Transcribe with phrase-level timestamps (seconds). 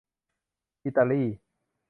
[0.85, 1.23] อิตาลี